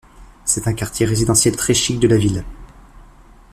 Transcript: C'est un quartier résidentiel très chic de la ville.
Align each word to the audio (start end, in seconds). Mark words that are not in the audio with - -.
C'est 0.45 0.67
un 0.67 0.73
quartier 0.73 1.05
résidentiel 1.05 1.55
très 1.55 1.75
chic 1.75 1.99
de 1.99 2.07
la 2.07 2.17
ville. 2.17 2.43